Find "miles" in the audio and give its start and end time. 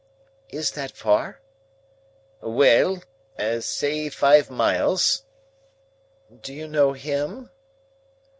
4.49-5.25